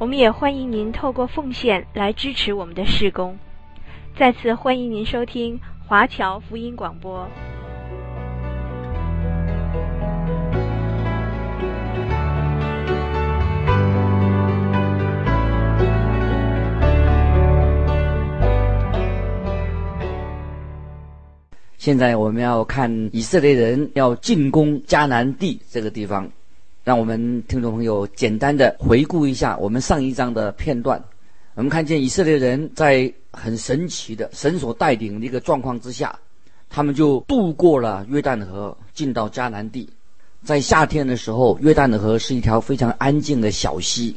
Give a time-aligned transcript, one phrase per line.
[0.00, 3.36] 我们也欢迎您透过奉献来支持我们的事工。
[4.16, 7.28] 再次欢迎您收听华侨福音广播。
[21.76, 26.30] 现在我们要看以色列人要进攻迦南地这个地方，
[26.88, 31.04] 让我们听众朋友简单的回顾一下我们上一章的片段。
[31.52, 36.18] 我们看见以色列人在很神奇的神所带领的一个状况之下，
[36.70, 39.86] 他们就渡过了约旦河，进到迦南地。
[40.42, 44.16] 在夏天的时候，约旦河是一条非常安静的小溪，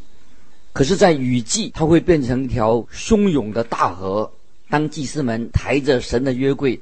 [0.71, 4.31] 可是，在雨季，它会变成一条汹涌的大河。
[4.69, 6.79] 当祭司们抬着神的约柜。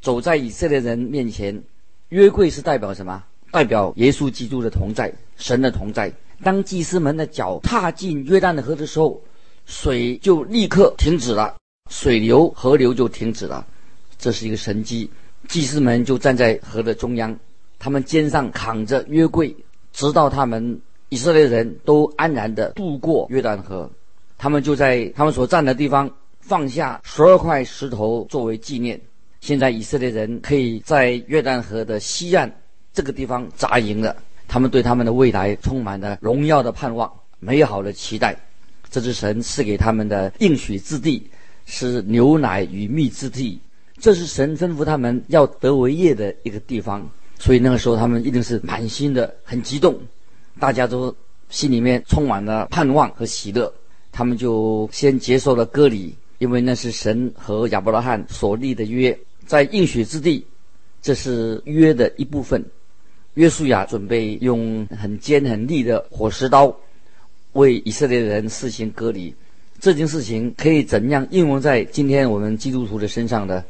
[0.00, 1.62] 走在以色列人面前，
[2.08, 3.24] 约柜是代表什么？
[3.50, 6.12] 代表耶稣基督的同在，神的同在。
[6.42, 9.20] 当祭司们的脚踏进约旦的河的时候，
[9.66, 11.56] 水就立刻停止了，
[11.90, 13.66] 水流河流就停止了。
[14.18, 15.10] 这是一个神迹。
[15.46, 17.36] 祭司们就站在河的中央，
[17.78, 19.54] 他们肩上扛着约柜，
[19.92, 23.90] 直到他们以色列人都安然地渡过约旦河。
[24.36, 26.10] 他们就在他们所站的地方
[26.40, 29.00] 放下十二块石头作为纪念。
[29.40, 32.52] 现在以色列人可以在约旦河的西岸
[32.98, 34.16] 这个地方扎营了。
[34.48, 38.36] 他们对他们的未来充满了荣耀的盼望、美好的期待。
[38.90, 41.30] 这是神赐给他们的应许之地，
[41.64, 43.60] 是牛奶与蜜之地。
[44.00, 47.08] 这是神吩咐他们要得为业的一个地方。
[47.38, 49.96] 所以那个时候他们一定是满心的很激动，
[50.58, 51.14] 大家都
[51.50, 53.72] 心里面充满了盼望和喜乐。
[54.10, 59.16] 他们就先接受了割礼，因为那是神和亚伯拉罕所立的约。
[59.46, 60.44] 在应许之地，
[61.00, 62.64] 这是约的一部分。
[63.38, 66.74] 约书亚准备用很尖很利的火石刀
[67.52, 69.32] 为以色列人施行割礼。
[69.78, 73.64] 这件事情可以怎样应用在今天我们基督徒的身上呢？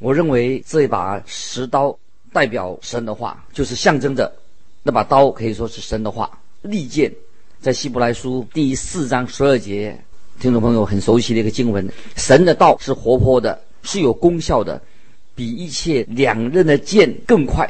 [0.00, 1.96] 我认为这一把石刀
[2.32, 4.34] 代表神的话，就是象征着
[4.82, 6.28] 那把刀可以说是神的话。
[6.62, 7.12] 利剑
[7.60, 9.96] 在希伯来书第四章十二节，
[10.40, 14.82] 听众朋友很熟悉的一个经文：神的道是活泼的，是有功效的。
[15.36, 17.68] 比一切两刃的剑更快，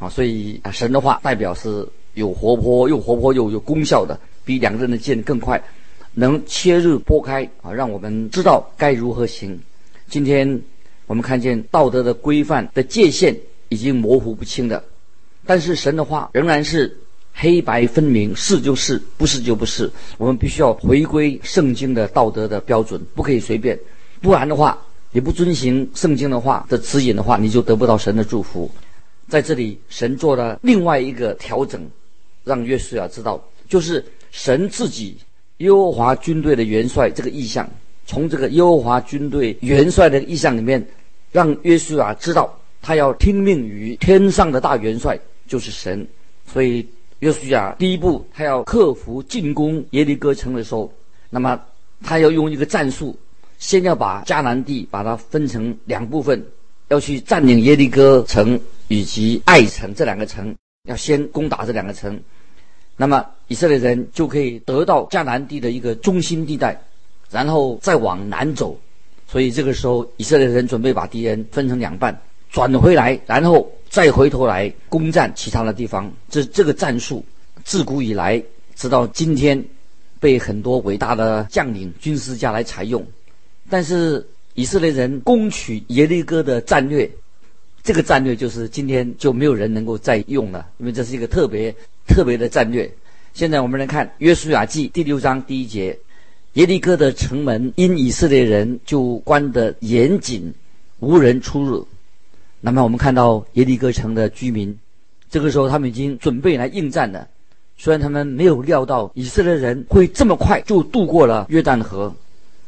[0.00, 5.62] 啊，所以啊，神的话代表是有活泼又活泼又有功效的，比两个人的剑更快，
[6.14, 9.60] 能切入拨开啊，让我们知道该如何行。
[10.08, 10.62] 今天
[11.06, 13.36] 我们看见道德的规范的界限
[13.68, 14.82] 已经模糊不清了，
[15.46, 16.98] 但是神的话仍然是
[17.34, 19.90] 黑白分明，是就是，不是就不是。
[20.18, 23.78] 我们必须要回归圣经的道德的标准，不可以随便，
[24.20, 24.78] 不然的话。
[25.12, 28.70] 你不遵行圣经的话的指引的话，你就得不到神的祝福。
[29.30, 31.80] 在这里，神做了另外一个调整，
[32.44, 35.16] 让约书亚知道，就是神自己
[35.58, 37.66] 耶和华军队的元帅这个意象。
[38.04, 40.84] 从这个耶和华军队元帅的意象里面，
[41.30, 42.52] 让约书亚知道，
[42.82, 45.16] 他要听命于天上的大元帅，
[45.46, 46.04] 就是神。
[46.52, 46.84] 所以，
[47.20, 50.92] 约书亚第一步，他要克服进攻耶利哥城的时候，
[51.30, 51.60] 那么
[52.02, 53.16] 他要用一个战术。
[53.60, 56.42] 先要把迦南地把它分成两部分，
[56.88, 58.58] 要去占领耶利哥城
[58.90, 60.52] 以及爱城这两个城，
[60.88, 62.20] 要先攻打这两个城，
[62.96, 66.76] 那么以色列人就可以得到迦南地的一个中心地带，
[67.30, 68.76] 然后再往南走。
[69.28, 72.20] 所以这个时候，以色列人准备把敌人分成两半，
[72.50, 76.12] 转回来，然后再回头来攻占其他的地方。
[76.28, 77.24] 这这个战术
[77.62, 78.42] 自古以来
[78.74, 79.64] 直到今天，
[80.18, 83.06] 被很多伟大的将领、军事家来采用。
[83.68, 87.08] 但是以色列人攻取耶利哥的战略，
[87.82, 91.74] 这个战略就是今天就没有人能够再用了，因为这是一个特别
[92.06, 92.90] 特别的战略。
[93.32, 95.98] 现在我们来看约书亚记第六章第一节：
[96.54, 100.52] 耶利哥的城门因以色列人就关得严谨，
[100.98, 101.86] 无人出入。
[102.60, 104.78] 那么我们看到耶利哥城的居民，
[105.30, 107.26] 这个时候他们已经准备来应战了。
[107.76, 112.14] 虽然他们没有料到以色列人会这么快就渡过了约旦河。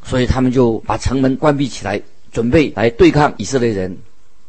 [0.04, 3.96] 所以他们就把城门关闭起来，准备来对抗以色列人。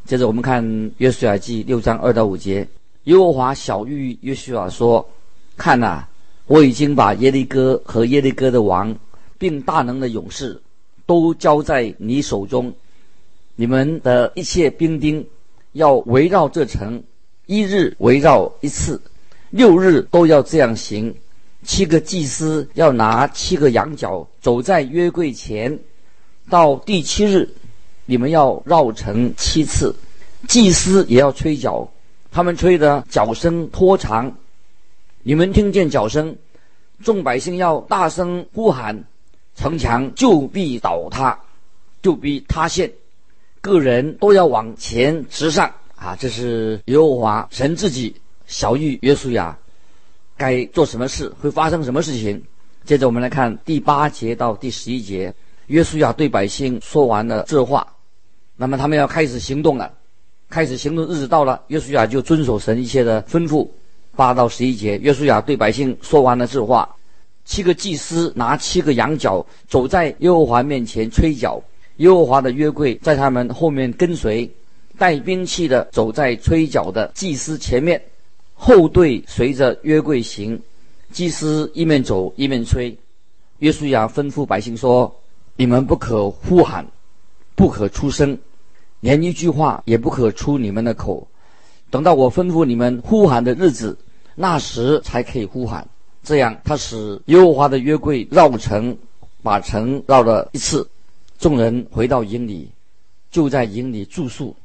[0.06, 2.68] 接着我们看约书亚记六章二到五节，
[3.06, 5.10] 耶和华小玉约书亚说
[5.56, 6.06] ：“看呐，
[6.46, 8.94] 我已经把耶利哥和耶利哥的王，
[9.38, 10.62] 并大能的勇士
[11.06, 12.74] 都交在你手中。
[13.56, 15.26] 你们的一切兵丁
[15.72, 17.02] 要围绕这城，
[17.46, 19.02] 一日围绕一次，
[19.52, 21.16] 六日都要这样行。
[21.64, 25.80] 七个祭司要拿七个羊角，走在约柜前。
[26.50, 27.48] 到第七日，
[28.06, 29.96] 你们要绕城七次。
[30.48, 31.90] 祭司也要吹角，
[32.30, 34.36] 他们吹的角声拖长。
[35.22, 36.36] 你们听见角声，
[37.02, 39.06] 众百姓要大声呼喊，
[39.56, 41.40] 城墙就必倒塌，
[42.02, 42.92] 就必塌陷。
[43.62, 46.14] 个人都要往前直上啊！
[46.20, 48.14] 这是耶和华神自己
[48.46, 49.58] 晓諭约书亚
[50.36, 52.44] 该做什么事，会发生什么事情。
[52.84, 55.34] 接着我们来看第八节到第十一节，
[55.74, 57.96] 约书亚对百姓说完了这话，
[58.56, 59.92] 那么他们要开始行动了。
[60.48, 63.68] 开始行动日子到了，约书亚就遵守神一切的吩咐。
[64.16, 66.88] 八到十一节，约书亚对百姓说完了这话，
[67.44, 71.60] 七个祭司拿七个羊角，走在耶和华面前吹角。
[71.98, 74.48] 耶和华的约柜在他们后面跟随，
[75.00, 78.00] 带兵器的走在吹角的祭司前面，
[78.54, 80.62] 后队随着约柜行。
[81.12, 82.96] 祭司一面走一面吹。
[83.58, 85.12] 约书亚吩咐百姓说
[85.56, 86.86] ：“你们不可呼喊，
[87.56, 88.38] 不可出声。”
[89.02, 91.28] 连一句话也不可出你们的口，
[91.90, 93.98] 等到我吩咐你们呼喊的日子，
[94.34, 95.86] 那时才可以呼喊。
[96.24, 98.98] 这样，他使耶和华的约柜绕城，
[99.42, 100.90] 把城绕了一次。
[101.38, 102.70] 众人回到营里，
[103.30, 104.56] 就在营里住宿。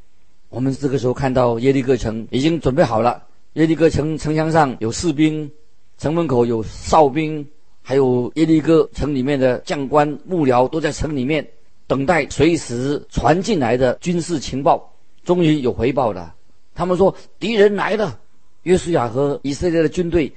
[0.51, 3.21] 我们这个时候看到耶利哥城已经准备好了。
[3.55, 5.51] 耶利哥城城墙上有士兵，
[5.99, 7.45] 城门口有哨兵，
[7.89, 11.43] 还有耶利哥城里面的将官幕僚都在城里面。
[11.87, 14.93] 等待随时传进来的军事情报，
[15.25, 16.35] 终于有回报了。
[16.75, 18.21] 他们说敌人来了，
[18.65, 20.31] 约书亚和以色列的军队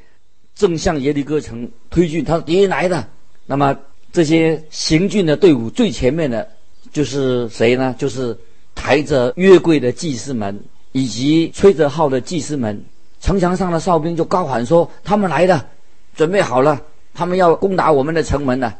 [0.56, 2.24] 正向耶利哥城推进。
[2.24, 3.06] 他说敌人来了。
[3.46, 3.78] 那么
[4.14, 6.48] 这些行军的队伍最前面的，
[6.94, 7.94] 就是谁呢？
[8.00, 8.34] 就是
[8.74, 10.58] 抬着约柜的祭司们，
[10.94, 12.82] 以及吹着号的祭司们。
[13.20, 15.68] 城墙上的哨兵就高喊说：“他们来了，
[16.16, 16.82] 准备好了，
[17.14, 18.74] 他们要攻打我们的城门呢。”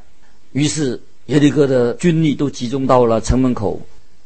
[0.54, 1.02] 于是。
[1.28, 3.80] 耶利哥的军力都集中到了城门口，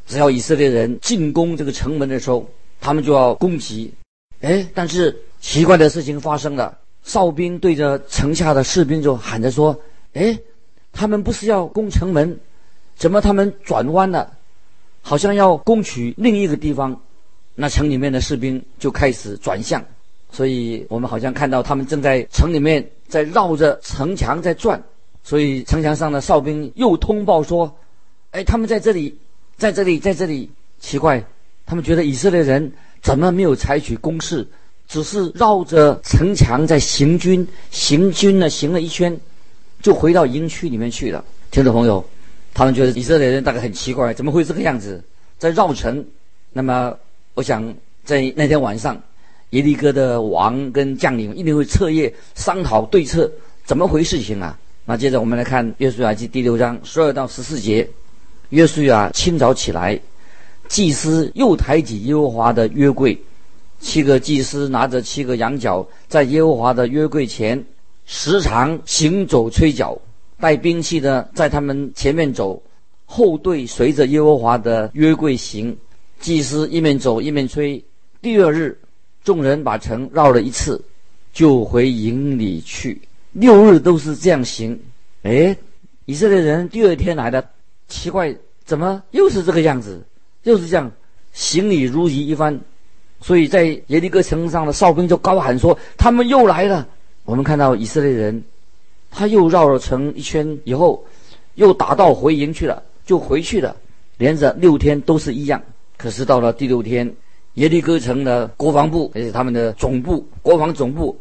[0.08, 2.50] 只要以色列人进攻这个城门的时候，
[2.80, 3.94] 他们就要攻击。
[4.40, 9.80] 哎，但是奇怪的事情发生了，哨兵对着城下的士兵就喊着说
[10.16, 10.40] ：“哎，
[10.94, 12.40] 他们不是要攻城门，
[12.96, 14.32] 怎么他们转弯了？
[15.02, 17.00] 好像要攻取另一个地方。”
[17.54, 19.84] 那城里面的士兵就开始转向，
[20.36, 24.84] 所以我们好像看到他们正在城里面在绕着城墙在转。
[25.24, 27.74] 所以城墙上的哨兵又通报说
[28.32, 29.18] ：“哎，他们在这里，
[29.58, 30.52] 在这里，在这里。
[30.78, 31.24] 奇怪，
[31.66, 32.70] 他们觉得以色列人
[33.02, 34.46] 怎么没有采取攻势，
[34.88, 39.18] 只是绕着城墙在行军，行军呢，行了一圈，
[39.82, 41.24] 就回到营区里面去了。
[41.50, 42.06] 听众朋友，
[42.54, 45.02] 他们觉得以色列人大概很奇怪，怎么会这个样子，
[45.40, 46.06] 在绕城？
[46.52, 46.96] 那么，
[47.34, 47.74] 我想
[48.04, 49.02] 在那天晚上，
[49.52, 53.32] 耶利哥的王跟将领一定会彻夜商讨对策，
[53.64, 57.90] 怎么回事情啊？”那接着我们来看《约书亚记》第六章十二到十四节。
[58.50, 60.00] 约书亚清早起来，
[60.68, 63.20] 祭司又抬起耶和华的约柜，
[63.80, 67.66] 七个祭司拿着七个羊角，在耶和华的约柜前
[68.06, 70.00] 时常行走吹角，
[70.40, 72.62] 带兵器的在他们前面走，
[73.06, 75.76] 后队随着耶和华的约柜行。
[76.20, 77.84] 祭司一面走一面吹。
[78.22, 78.78] 第二日，
[79.26, 80.82] 众人把城绕了一次，
[81.34, 83.02] 就回营里去。
[83.34, 84.80] 六日都是这样行，
[85.24, 85.58] 哎，
[86.06, 87.44] 以色列人第二天来的，
[87.88, 90.02] 奇怪，怎么又是这个样子？
[90.44, 90.92] 又是这样
[91.34, 92.62] 行礼如仪一番，
[93.20, 96.88] 所以在耶利哥城上的哨兵就高喊说：“他们又来了。”
[97.26, 98.44] 我们看到以色列人，
[99.10, 101.04] 他又绕了城一圈以后，
[101.56, 103.76] 又打道回营去了，就回去了，
[104.20, 105.60] 连着六天都是一样。
[105.98, 107.12] 可是到了第六天，
[107.56, 111.18] 耶利哥城的国防部，而且他们的总部，国防总部。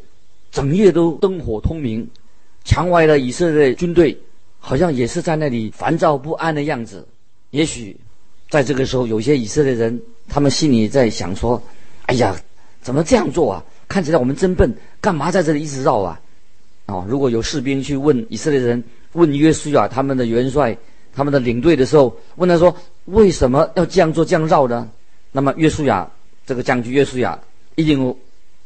[0.50, 2.08] 整夜都灯火通明，
[2.62, 4.16] 墙外的以色列军队
[4.60, 7.04] 好像也是在那里烦躁不安的样子。
[7.50, 7.96] 也许
[8.48, 11.60] 在这个时候，有些以色列人他们心里在想说
[12.06, 12.36] ：“哎呀，
[12.80, 13.64] 怎么这样做啊？
[13.88, 16.20] 看起来我们真笨，干嘛在这里一直绕啊？”
[16.86, 18.80] 哦，如果有士兵去问以色列人，
[19.14, 20.76] 问约书亚他们的元帅、
[21.12, 22.72] 他们的领队的时候，问他说
[23.06, 24.88] ：“为什么要这样做、这样绕呢？”
[25.32, 26.08] 那么约书亚
[26.46, 27.38] 这个将军约书亚
[27.76, 28.14] 一定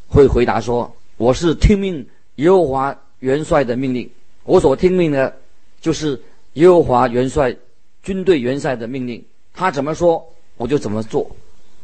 [0.09, 0.95] 会回答说。
[1.17, 2.07] 我是听命
[2.37, 4.09] 耶和华元帅的命令，
[4.45, 5.35] 我所听命的，
[5.81, 6.21] 就是
[6.53, 7.57] 耶和华元帅
[8.05, 9.25] 军队元帅的命令。
[9.53, 10.25] 他怎么说，
[10.57, 11.29] 我就怎么做。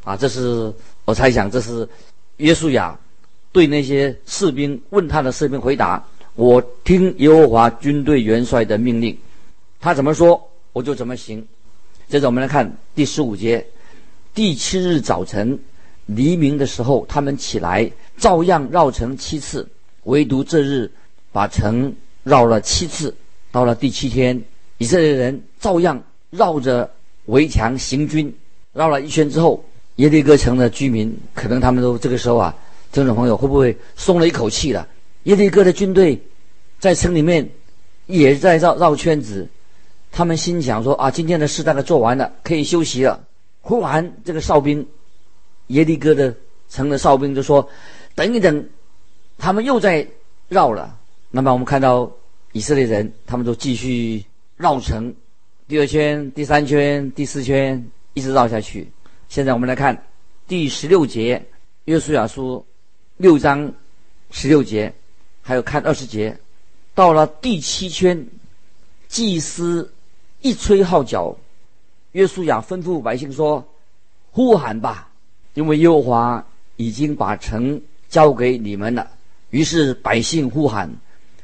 [0.04, 0.72] 啊，这是
[1.04, 1.88] 我猜想，这是
[2.36, 2.96] 约书亚
[3.50, 9.18] 对那些士兵问他的士兵回答：我听耶和华军队元帅的命令。
[9.80, 10.40] 他怎么说，
[10.72, 11.44] 我就怎么行。
[12.08, 13.66] 接着我们来看第十五节，
[14.32, 15.58] 第七日早晨
[16.06, 19.66] 黎明的时候，他们起来，照样绕城七次，
[20.04, 20.90] 唯独这日
[21.32, 23.14] 把城绕了七次。
[23.50, 24.42] 到了第七天，
[24.78, 26.90] 以色列人照样绕着
[27.26, 28.34] 围墙行军，
[28.73, 29.64] 绕了一圈之后，
[29.96, 32.54] 耶利哥城的居民可能他们都这个时候啊，
[32.92, 34.87] 听众朋友会不会松了一口气了？
[35.23, 36.20] 耶利哥的军队
[36.80, 37.49] 在城里面
[38.06, 39.49] 也在绕绕圈子。
[40.16, 43.25] 他们心想说：“啊，今天的事大概做完了，可以休息了。”
[43.62, 44.87] 忽然，这个哨兵
[45.68, 46.35] 耶利哥的
[46.68, 47.68] 城的哨兵就说
[48.14, 48.68] ：“等一等，
[49.38, 50.06] 他们又在
[50.49, 50.99] 绕了。”
[51.30, 52.11] 那么我们看到
[52.52, 54.25] 以色列人，他们都继续
[54.56, 55.14] 绕城，
[55.66, 58.90] 第二圈、第三圈、第四圈，一直绕下去。
[59.28, 60.06] 现在我们来看
[60.47, 61.44] 第十六节，
[61.87, 62.64] 约书亚书
[63.16, 63.73] 六章
[64.30, 64.92] 十六节，
[65.42, 66.38] 还有看二十节，
[66.94, 68.26] 到了第七圈，
[69.09, 69.90] 祭司。
[70.40, 71.35] 一吹号角，
[72.12, 73.66] 约书亚吩咐百姓说
[74.30, 75.09] ：“呼喊吧，
[75.54, 76.46] 因为耶和华
[76.76, 79.11] 已经把城交给你们了。”
[79.50, 80.90] 于是百姓呼喊，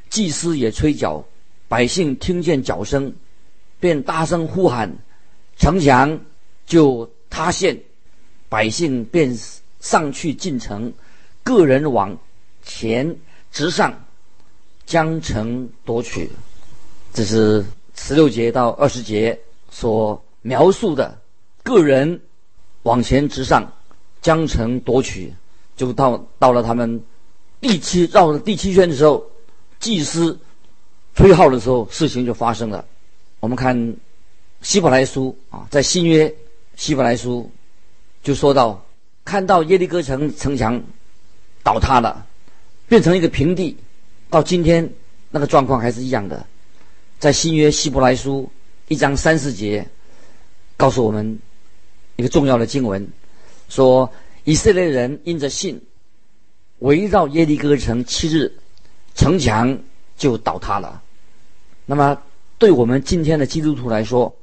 [0.08, 1.24] 祭司也吹角，
[1.68, 3.12] 百姓听见角声，
[3.78, 4.94] 便大声呼喊，
[5.56, 6.20] 城墙
[6.66, 7.80] 就塌陷，
[8.48, 9.36] 百姓便
[9.80, 10.92] 上去进城，
[11.42, 12.18] 个人往
[12.62, 13.16] 前
[13.50, 14.04] 直上，
[14.84, 16.30] 将城夺取。
[17.12, 17.64] 这是。
[18.02, 19.38] 十六节到二十节
[19.70, 21.20] 所描述的，
[21.62, 22.18] 个人
[22.84, 23.70] 往前直上，
[24.22, 25.32] 将城夺取，
[25.76, 27.02] 就到到了他们
[27.60, 29.24] 第七绕了第七圈的时候，
[29.78, 30.38] 祭司
[31.14, 32.84] 吹号的时候，事情就发生了。
[33.40, 33.96] 我们看
[34.62, 36.32] 希伯来书啊，在新约
[36.76, 37.50] 希伯来书
[38.22, 38.84] 就说到，
[39.24, 40.82] 看到耶利哥城城墙
[41.62, 42.26] 倒塌了，
[42.88, 43.76] 变成一个平地，
[44.28, 44.92] 到今天
[45.30, 46.46] 那个状况还是一样的。
[47.18, 48.50] 在新约希伯来书
[48.88, 49.86] 一章三四节，
[50.76, 51.38] 告诉我们
[52.16, 53.06] 一个重要的经文，
[53.70, 54.12] 说
[54.44, 55.80] 以色列人因着信，
[56.80, 58.52] 围绕耶利哥城七日，
[59.14, 59.78] 城墙
[60.18, 61.00] 就倒塌了。
[61.86, 62.20] 那么，
[62.58, 64.34] 对我们今天的基督徒来说，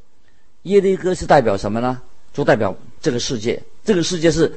[0.63, 2.01] 耶利哥是代表什么呢？
[2.33, 3.61] 就代表这个世界。
[3.83, 4.51] 这个世界是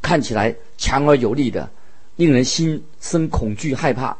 [0.00, 1.68] 看起来强而有力的，
[2.16, 4.16] 令人心生恐惧害怕，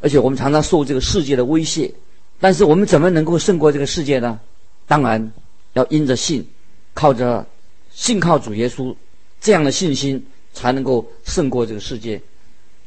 [0.00, 1.92] 而且我们常常受这个世界的威胁。
[2.40, 4.40] 但是我们怎么能够胜过这个世界呢？
[4.86, 5.32] 当然
[5.74, 6.46] 要因着信，
[6.94, 7.46] 靠着
[7.90, 8.94] 信靠主耶稣
[9.42, 12.18] 这样的信心，才能够胜过这个世界。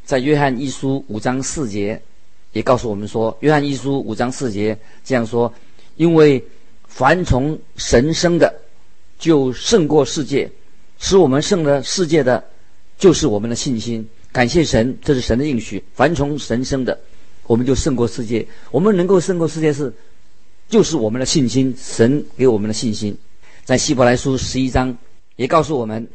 [0.06, 2.02] 在约翰一书五章四节
[2.54, 5.54] 也告诉我们说，约翰一书五章四节这样说：
[5.98, 6.42] 因为
[6.88, 8.52] 凡从神生的，
[9.20, 10.48] 就胜过世界；
[10.98, 12.42] 使我们胜了世界的，
[12.98, 14.08] 就是我们的信心。
[14.32, 15.84] 感谢神，这是神的应许。
[15.94, 16.98] 凡从神生的。
[17.48, 18.48] 我们就胜过世界。
[18.72, 19.94] 我们能够胜过世界是，
[20.68, 23.16] 就是我们的信心，神给我们的信心。
[23.64, 24.98] 在希伯来书十一章
[25.36, 26.08] 也告诉我们，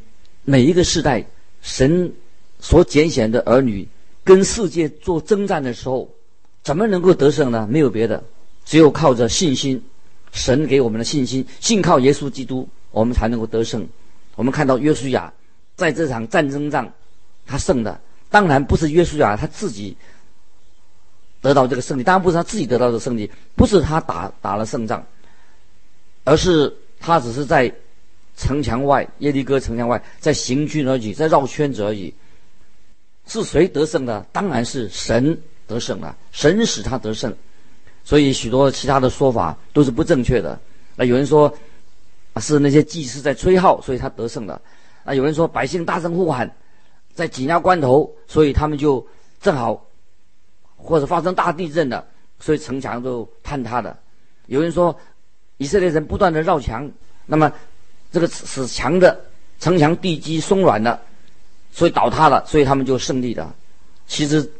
[0.50, 1.24] 每一个世代，
[1.62, 2.12] 神
[2.58, 3.86] 所拣选的儿女
[4.24, 6.10] 跟世界做征战的时候，
[6.64, 7.68] 怎么能够得胜呢？
[7.70, 8.20] 没有别的，
[8.64, 9.80] 只有靠着信心，
[10.32, 13.86] 神给我们的信心，信靠耶稣基督，我们才能够得胜。
[14.34, 15.32] 我们看到约书亚
[15.76, 16.92] 在这场战争上，
[17.46, 19.96] 他胜的，当然不是约书亚他自己。
[21.40, 25.06] 得到这个胜利，当然不是他自己得到的胜利，不是他打打了胜仗，
[26.24, 27.72] 而是他只是在
[28.40, 32.12] 城墙外，耶利哥城墙外在行军而已，在绕圈子而已。
[33.26, 34.26] 是谁得胜的？
[34.32, 37.32] 当然是神得胜了，神使他得胜。
[38.02, 40.58] 所以许多其他的说法都是不正确的。
[40.96, 41.54] 那有人说
[42.40, 44.60] 是那些祭司在吹号，所以他得胜了。
[45.04, 46.50] 那有人说百姓大声呼喊，
[47.12, 49.06] 在紧要关头，所以他们就
[49.42, 49.86] 正好。
[50.82, 52.02] 或者发生大地震了，
[52.38, 53.98] 所以城墙就坍塌了。
[54.46, 54.98] 有人说，
[55.58, 56.90] 以色列人不断的绕墙，
[57.26, 57.52] 那么
[58.12, 59.20] 这个使墙的
[59.58, 61.00] 城墙地基松软了，
[61.72, 63.54] 所以倒塌了，所以他们就胜利了。
[64.06, 64.50] 其实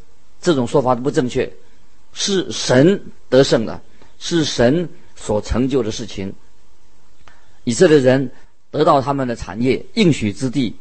[0.41, 1.51] 这种说法都不正确，
[2.13, 3.81] 是神得胜的，
[4.19, 6.33] 是神所成就的事情。
[7.63, 8.31] 以色列人
[8.71, 10.75] 得到他们的产业应许之地，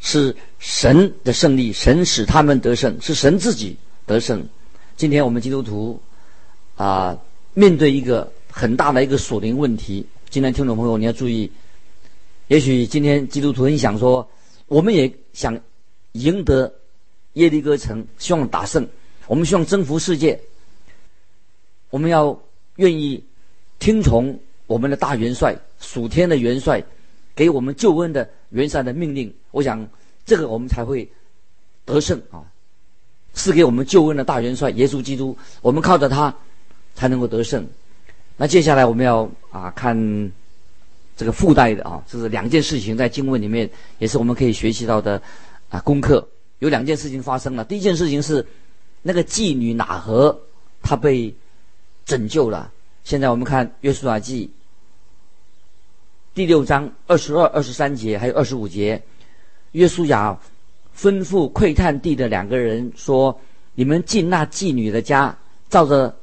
[0.00, 4.48] 是神的胜利，神使他们得胜，是神自己得胜。
[4.96, 6.00] 今天我们基督徒
[6.76, 7.18] 啊、
[7.54, 10.06] 面对一个很大的一个属灵问题。
[10.30, 11.50] 今天听众朋友你要注意，
[12.48, 14.28] 也许今天基督徒很想说，
[14.66, 15.58] 我们也想
[16.12, 16.72] 赢得
[17.34, 18.86] 耶利哥城，希望打胜，
[19.26, 20.40] 我们希望征服世界。
[21.90, 22.38] 我们要
[22.76, 23.22] 愿意
[23.78, 26.82] 听从我们的大元帅属天的元帅
[27.34, 29.32] 给我们救恩的元帅的命令。
[29.50, 29.88] 我想
[30.24, 31.08] 这个我们才会
[31.84, 32.44] 得胜啊。
[33.34, 36.34] 赐给我们救恩的大元帅耶稣基督，我们靠着他
[36.94, 37.66] 才能够得胜。
[38.36, 39.94] 那接下来我们要啊看
[41.16, 43.68] 这个附带的啊，这是两件事情在经文里面
[43.98, 45.20] 也是我们可以学习到的
[45.70, 46.26] 啊功课。
[46.58, 48.46] 有两件事情发生了，第一件事情是
[49.02, 50.38] 那个妓女喇合
[50.82, 51.34] 她被
[52.04, 52.70] 拯救了。
[53.04, 54.50] 现在我们看约书亚记
[56.34, 59.02] 第六章二十二、二十三节，还有二十五节，
[59.72, 60.38] 约书亚
[60.96, 63.38] 吩咐窥探地的两个人说
[63.74, 65.36] ：“你们进那妓女的家，
[65.68, 66.14] 照着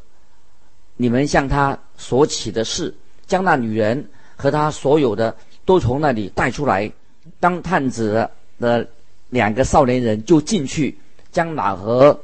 [0.98, 2.94] 你们向她所起的事，
[3.26, 5.36] 将那女人和他所有的
[5.66, 6.92] 都从那里带出来。
[7.40, 8.88] 当探子的
[9.30, 10.98] 两个少年人就进去，
[11.32, 12.20] 将喇合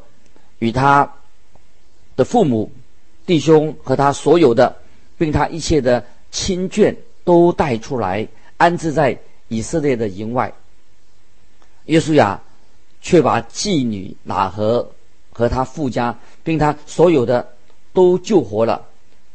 [0.60, 1.12] 与他
[2.16, 2.72] 的父母。”
[3.26, 4.76] 弟兄和他所有的，
[5.16, 9.16] 并他一切的亲眷都带出来，安置在
[9.50, 10.52] 以色列的营外。
[11.86, 12.42] 约书亚
[13.02, 14.90] 却把妓女喇合
[15.32, 17.48] 和他父家，并他所有的
[17.94, 18.84] 都救活了，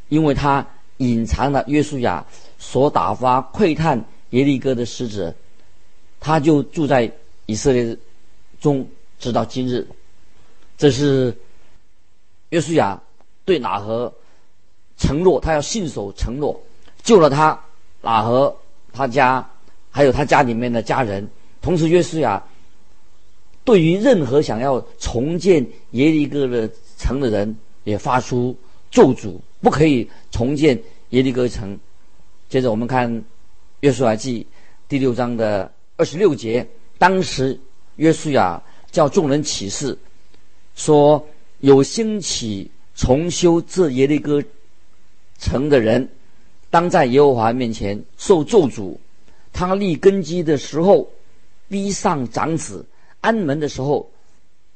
[0.09, 0.67] 因为他
[0.97, 2.27] 隐藏了约书亚
[2.65, 5.33] 所打发窥探耶利哥的使者，
[6.19, 7.11] 他就住在
[7.45, 7.97] 以色列
[8.61, 8.87] 中，
[9.19, 9.87] 直到今日。
[10.79, 11.37] 这是
[12.49, 12.99] 约书亚。
[13.47, 14.11] 对哪和
[14.97, 16.59] 承诺，他要信守承诺，
[17.03, 17.63] 救了他
[18.01, 18.57] 哪和
[18.91, 19.47] 他家，
[19.91, 21.29] 还有他家里面的家人。
[21.61, 22.43] 同时，约书亚
[23.65, 27.55] 对于任何想要重建耶利哥的城的人，
[27.85, 28.57] 也发出
[28.91, 31.79] 咒诅，不可以重建耶利哥城。
[32.49, 33.25] 接着，我们看
[33.81, 34.47] 约书亚记
[34.89, 36.67] 第六章的二十六节，
[36.99, 37.59] 当时
[37.97, 39.97] 约书亚叫众人起誓，
[40.75, 41.27] 说
[41.61, 42.71] 有兴起。
[42.97, 44.41] 重修这耶利哥
[45.41, 46.09] 城的人，
[46.71, 48.97] 当在耶和华面前受咒诅。
[49.53, 51.11] 他立根基的时候，
[51.69, 52.85] 逼上长子；
[53.21, 54.09] 安门的时候，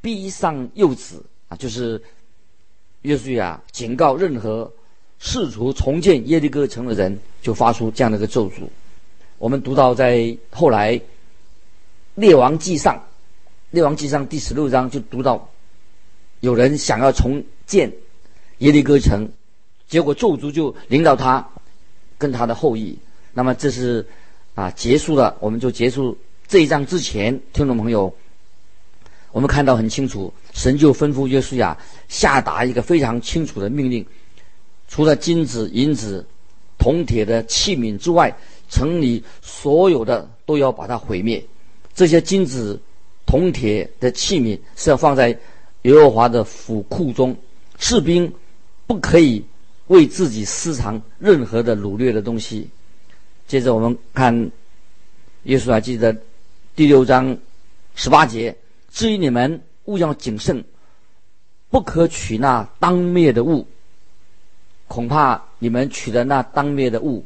[0.01, 1.25] 逼上幼子。
[1.47, 2.02] 啊，就是
[3.02, 4.69] 约书亚警告任何
[5.19, 8.63] 试图重建耶利哥城的人，就发出这样的一个咒诅。
[9.39, 11.00] 我们读到在后来
[12.15, 13.02] 列王记上，
[13.71, 15.49] 列王记上第十六章就读到，
[16.41, 17.93] 有人想要重建。
[18.59, 19.31] 耶利哥城，
[19.89, 21.49] 结果咒诅就临到他
[22.19, 22.99] 跟他的后裔。
[23.33, 24.04] 那么这是
[24.57, 28.13] 啊结束了，我们就结束这一章之前，听众朋友，
[29.31, 31.78] 我们看到很清楚，神就吩咐约书亚
[32.09, 34.04] 下达一个非常清楚的命令：
[34.89, 36.27] 除了金子、银子、
[36.79, 38.37] 铜铁的器皿之外，
[38.69, 41.45] 城里所有的都要把它毁灭。
[41.95, 42.81] 这些金子、
[43.25, 45.39] 铜铁的器皿是要放在
[45.83, 47.37] 耶和华的府库中，
[47.79, 48.33] 士兵。
[48.89, 49.45] 不可以
[49.89, 52.71] 为自己私藏任何的掳掠的东西。
[53.47, 54.51] 接着我们看
[55.43, 56.17] 耶稣还记得
[56.75, 57.37] 第六章
[57.95, 58.57] 十八节：
[58.91, 60.65] 至于你们，务要谨慎，
[61.69, 63.67] 不可取那当灭的物。
[64.89, 67.25] 恐怕你们取的那当灭的物，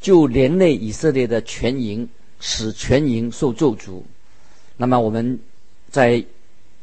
[0.00, 4.02] 就连累以色列的全营，使全营受咒诅。
[4.76, 5.40] 那么我们
[5.90, 6.24] 在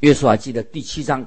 [0.01, 1.25] 约书亚记的第七章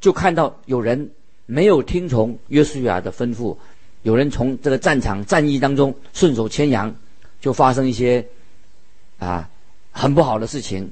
[0.00, 1.10] 就看到有人。
[1.46, 3.54] 没有听从约书亚的吩咐，
[4.00, 6.96] 有人从这个战场战役当中顺手牵羊，
[7.38, 8.26] 就发生一些
[9.18, 9.46] 啊
[9.92, 10.90] 很不好的事情。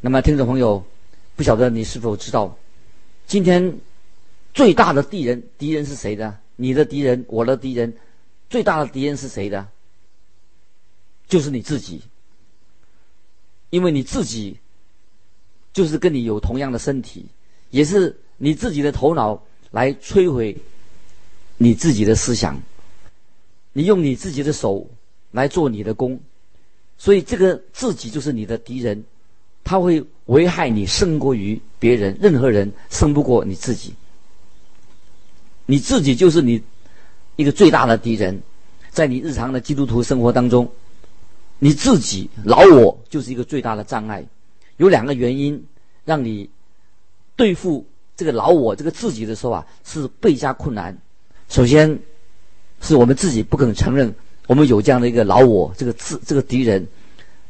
[0.00, 0.82] 那么，听众朋友，
[1.36, 2.56] 不晓得你是否知道，
[3.26, 3.78] 今天
[4.58, 6.36] 最大的敌人敌人是谁的？
[6.56, 7.94] 你的敌人，我的敌人，
[8.50, 9.68] 最大的敌人是谁的？
[11.28, 12.02] 就是你自己，
[13.70, 14.58] 因为你自己
[15.72, 17.26] 就是跟你有同样的身体，
[17.70, 19.40] 也是你自己的头脑。
[19.70, 20.56] 来摧毁
[21.56, 22.60] 你自己的思想，
[23.72, 24.88] 你用你自己的手
[25.30, 26.18] 来做你的工，
[26.96, 29.04] 所以这个自己就是你的敌人，
[29.62, 33.94] 他会危害你胜过于别人，任何人胜不过你自己。
[35.70, 36.62] 你自己就是你
[37.36, 38.40] 一个最大的敌人，
[38.90, 40.66] 在你日常的基督徒生活当中，
[41.58, 44.24] 你自己老我就是一个最大的障碍。
[44.78, 45.62] 有两个原因
[46.04, 46.48] 让你
[47.36, 47.86] 对付。
[48.16, 50.98] 这个老我，这个自己的时候啊，是倍加困难。
[51.48, 51.96] 首先，
[52.80, 54.12] 是我们自己不肯承认
[54.48, 56.84] 我们有这样的一个老我，这个自这个敌人，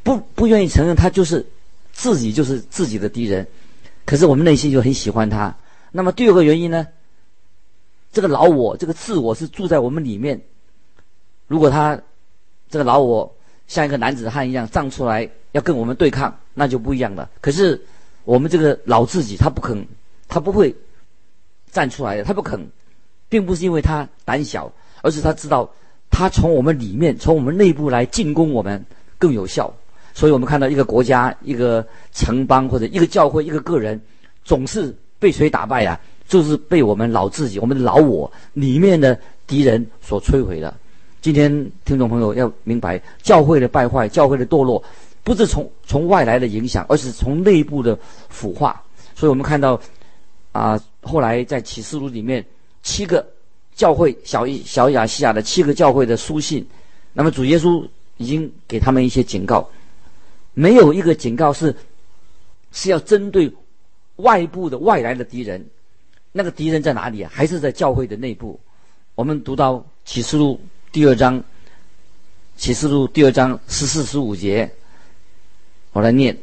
[0.03, 1.47] 不不愿意承认他就是
[1.95, 3.47] 自己就是自己的敌人。
[4.05, 5.57] 可是我们内心就很喜欢他。
[5.91, 6.87] 那么第二个原因呢，
[8.19, 10.41] 这个老我，这个自我是住在我们里面。
[11.47, 12.01] 如果他
[12.69, 13.33] 这个老我
[13.69, 17.31] 像一个男子汉一样站出来要跟我们对抗，那就不一样了。
[17.41, 17.81] 可是
[18.25, 19.87] 我们这个老自己，他不肯。
[20.27, 20.75] 他不会
[21.71, 22.69] 站出来的，他不肯，
[23.29, 25.71] 并不是因为他胆小，而是他知道，
[26.11, 28.85] 他从我们里面，从我们内部来进攻我们
[29.17, 29.73] 更有效。
[30.13, 34.01] 所以我们看到一个国家、一个城邦或者一个教会、一个个人，
[34.43, 36.18] 总是被谁打败呀、啊？
[36.29, 40.73] 就是被我们老自己、我们的老我里面的敌人所摧毁的。
[41.23, 41.51] 今天
[41.87, 44.83] 听众朋友要明白，教会的败坏、教会的堕落，
[45.25, 48.81] 不是从从外来的影响，而是从内部的腐化。
[49.17, 49.81] 所以我们看到
[50.53, 52.45] 啊，后来在启示录里面，
[52.83, 53.27] 七个
[53.75, 56.65] 教会小一小亚细亚的七个教会的书信，
[57.15, 57.85] 那么主耶稣
[58.19, 59.69] 已经给他们一些警告，
[60.53, 61.75] 没有一个警告是
[62.71, 63.51] 是要针对
[64.17, 65.65] 外部的外来的敌人。
[66.33, 67.31] 那个敌人在哪里啊？
[67.35, 68.59] 还是在教会的内部？
[69.15, 70.61] 我们读到启示录。
[70.91, 71.43] 第二章，
[72.57, 74.71] 启示录第二章十四十五节，
[75.93, 76.37] 我来念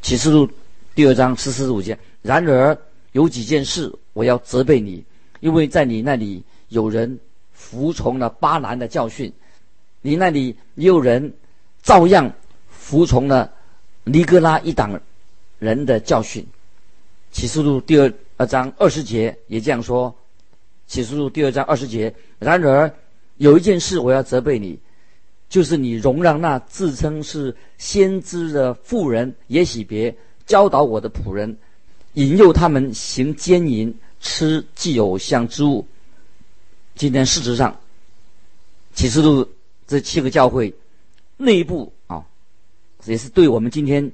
[0.00, 0.48] 启示录
[0.94, 1.98] 第二章十四十五节。
[2.22, 2.78] 然而
[3.12, 5.04] 有几件事我要责备你，
[5.40, 7.18] 因为在你那里有人
[7.52, 9.32] 服从了巴兰的教训，
[10.02, 11.32] 你那里也有人
[11.82, 12.32] 照样
[12.68, 13.52] 服从了
[14.04, 14.98] 尼哥拉一党
[15.58, 16.46] 人的教训。
[17.32, 20.16] 启示录第二二章二十节也这样说。
[20.86, 22.14] 启示录第二章二十节。
[22.38, 22.90] 然而。
[23.36, 24.78] 有一件事我要责备你，
[25.48, 31.56] 就是你容让那自称是先知的妇人耶洗别教导我的仆人，
[32.12, 35.86] 引诱他们行奸淫，吃祭偶像之物。
[36.94, 37.74] 今天事实上，
[38.92, 39.48] 启示录
[39.86, 40.74] 这七个教会
[41.38, 42.22] 内部啊，
[43.06, 44.12] 也是对我们今天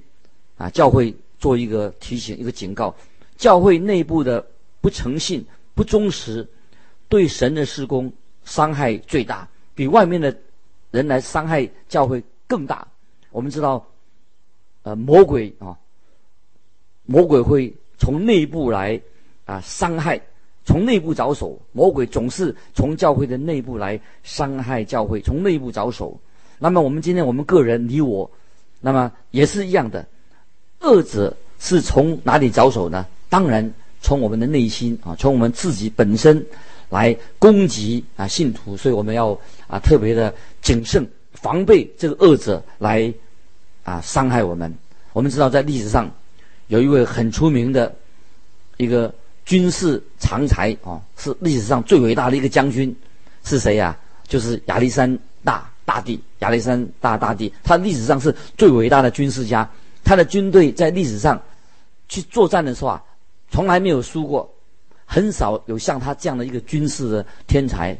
[0.57, 2.95] 啊教会做一个提醒、一个警告。
[3.37, 4.47] 教会内部的
[4.81, 5.45] 不诚信、
[5.75, 6.47] 不忠实，
[7.09, 8.13] 对神的施工。
[8.47, 10.33] 伤害最大，比外面的
[10.93, 12.87] 人来伤害教会更大。
[13.33, 13.85] 我们知道，
[14.85, 15.77] 呃，魔鬼啊，
[17.07, 19.01] 魔鬼会从内部来
[19.47, 20.21] 啊伤害，
[20.65, 21.59] 从内部着手。
[21.73, 26.17] 魔鬼总是从教会的内部来伤害教会，从内部着手。
[26.61, 28.31] 那么我们今天我们个人你我，
[28.81, 30.07] 那么也是一样的。
[30.83, 33.05] 恶者是从哪里着手呢？
[33.37, 33.71] 当然
[34.01, 36.43] 从我们的内心啊，从我们自己本身。
[36.89, 43.13] 来攻击啊信徒，所以我们要啊特别的谨慎，防备这个恶者来
[43.83, 44.73] 啊伤害我们。
[45.13, 46.09] 我们知道，在历史上
[46.69, 47.93] 有一位很出名的
[48.77, 49.13] 一个
[49.45, 52.95] 军事常才啊，是历史上最伟大的一个将军，
[53.43, 53.99] 是谁呀？
[54.29, 56.21] 就是亚历山大大帝。
[56.39, 59.69] 亚历山大大帝，他历史上是最伟大的军事家。
[60.05, 61.43] 他的军队在历史上
[62.09, 63.03] 去作战的时候啊，
[63.51, 64.53] 从来没有输过。
[65.09, 67.97] 很少有像他这样的一个军事的天才。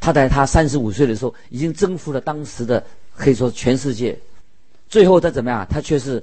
[0.00, 4.18] 他在他三十五岁的时候，已经征服了当时的可以说全世界。
[4.88, 5.66] 最后他怎么样？
[5.70, 6.22] 他却是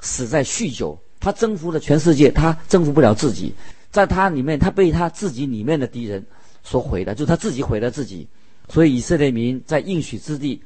[0.00, 0.98] 死在酗酒。
[1.20, 3.54] 他征服了全世界，他征服不了自己。
[3.90, 6.24] 在他里面，他被他自己里面的敌人
[6.64, 8.26] 所毁的，就他自己毁了自己。
[8.68, 10.60] 所以以色列民在应许之地，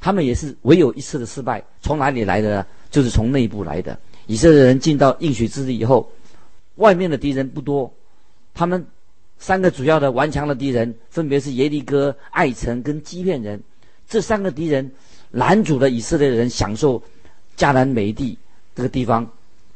[0.00, 1.62] 他们也是唯有一次的失败。
[1.80, 2.66] 从哪里来的呢？
[2.90, 3.98] 就是从内部来的。
[4.26, 6.10] 以色列人进到应许之地以后。
[6.76, 7.94] 外面的敌人不多，
[8.52, 8.84] 他们
[9.38, 13.62] 三个主要的顽强的敌人分别是耶利哥、艾城跟基遍人。
[14.08, 14.90] 这三个敌人
[15.30, 17.00] 拦阻了以色列人享受
[17.56, 18.36] 迦南美地
[18.74, 19.24] 这个地方，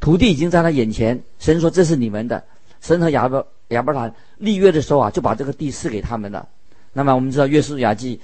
[0.01, 1.23] 土地已经在他眼前。
[1.39, 2.43] 神说：“这是你们的。”
[2.83, 6.49] 神和亚伯亚伯兰立约的时候啊，就把这个地赐给他们了。
[6.93, 8.21] 那么我们知道约书亚记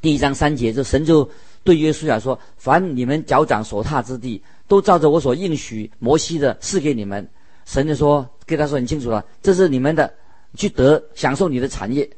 [0.00, 1.30] 第一章三节，就神就
[1.62, 7.28] 对约书亚说：“凡你们脚掌所踏之地，都照着我所应许摩西的赐给你们。”
[7.66, 10.12] 神就说：“跟他说很清楚了，这是你们的，
[10.54, 12.08] 去得享受你的产业。”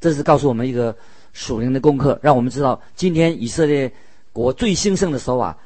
[0.00, 0.94] 这是告诉我们一个
[1.32, 3.90] 属灵的功课，让我们知道今天以色列
[4.32, 5.56] 国最兴盛的时候啊，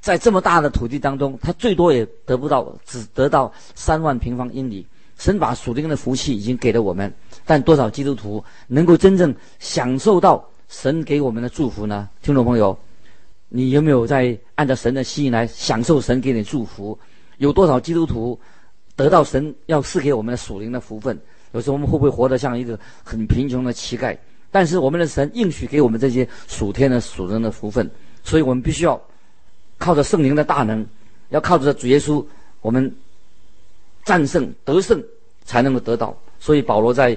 [0.00, 4.86] 在这么大的土地当中，他最多也得不到，只得到三万平方英里。
[5.16, 7.10] 神把属灵的福气已经给了我们，
[7.46, 12.08] 但多少基督徒能够真正享受到神给我们的祝福呢？
[12.20, 12.76] 听众朋友，
[13.56, 16.98] 你有没有在按照神的心意来享受神给你祝福？
[17.38, 18.36] 有多少基督徒？
[18.96, 21.16] 得到神要赐给我们的属灵的福分，
[21.52, 24.16] 有时候我们会不会活得像一个很贫穷的乞丐？
[24.50, 27.88] 但是我们的神应许给我们这些属天的属人的福分，
[28.24, 29.00] 所以我们必须要
[29.78, 30.84] 靠着圣灵的大能，
[31.28, 32.24] 要靠着主耶稣，
[32.60, 32.92] 我们
[34.04, 35.00] 战胜得胜
[35.44, 36.16] 才能够得到。
[36.40, 37.16] 所以保罗在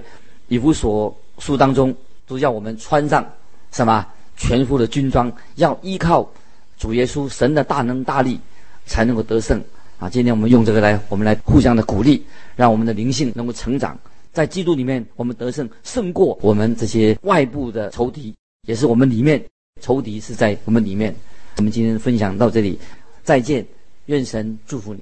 [0.50, 1.96] 以弗所书当中
[2.28, 3.28] 都叫我们穿上
[3.72, 4.06] 什么
[4.38, 6.30] 全副的军装，要依靠
[6.78, 8.40] 主耶稣神的大能大力
[8.86, 9.62] 才能够得胜。
[10.00, 12.24] 啊，今天我们用这个来，我们来互相的鼓励，
[12.56, 13.98] 让我们的灵性能够成长，
[14.32, 18.34] 在基督里面，我们得胜，胜过我们这些外部的仇敌，
[18.68, 19.44] 也是我们里面
[19.82, 21.14] 仇敌是在我们里面。
[21.58, 22.78] 我们今天分享到这里，
[23.24, 23.66] 再见，
[24.06, 25.02] 愿神祝福你。